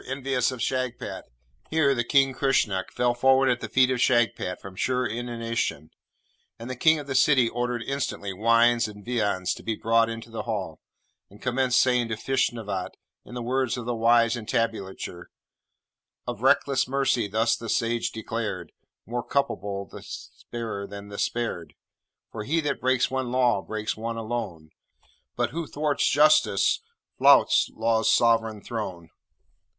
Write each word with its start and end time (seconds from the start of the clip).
envious 0.07 0.51
of 0.51 0.59
Shagpat!' 0.63 1.25
Here 1.69 1.93
the 1.93 2.03
King, 2.03 2.33
Kresnuk, 2.33 2.89
fell 2.89 3.13
forward 3.13 3.49
at 3.49 3.59
the 3.59 3.69
feet 3.69 3.91
of 3.91 4.01
Shagpat 4.01 4.59
from 4.59 4.75
sheer 4.75 5.05
inanition, 5.05 5.91
and 6.57 6.67
the 6.71 6.75
King 6.75 6.97
of 6.97 7.05
the 7.05 7.13
City 7.13 7.47
ordered 7.47 7.83
instantly 7.83 8.33
wines 8.33 8.87
and 8.87 9.05
viands 9.05 9.53
to 9.53 9.61
be 9.61 9.75
brought 9.75 10.09
into 10.09 10.31
the 10.31 10.41
Hall, 10.41 10.79
and 11.29 11.39
commenced 11.39 11.79
saying 11.79 12.07
to 12.07 12.15
Feshnavat, 12.15 12.95
in 13.25 13.35
the 13.35 13.43
words 13.43 13.77
of 13.77 13.85
the 13.85 13.93
wise 13.93 14.35
entablature: 14.35 15.29
'"Of 16.25 16.41
reckless 16.41 16.87
mercy 16.87 17.27
thus 17.27 17.55
the 17.55 17.69
Sage 17.69 18.11
declared: 18.11 18.71
More 19.05 19.21
culpable 19.23 19.85
the 19.85 20.01
sparer 20.01 20.87
than 20.87 21.09
the 21.09 21.19
spared; 21.19 21.75
For 22.31 22.43
he 22.43 22.59
that 22.61 22.81
breaks 22.81 23.11
one 23.11 23.31
law, 23.31 23.61
breaks 23.61 23.95
one 23.95 24.17
alone: 24.17 24.71
But 25.35 25.51
who 25.51 25.67
thwarts 25.67 26.09
Justice 26.09 26.81
flouts 27.19 27.69
Law's 27.75 28.11
sovereign 28.11 28.63
throne." 28.63 29.11